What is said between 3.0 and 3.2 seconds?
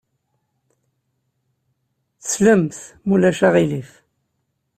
ma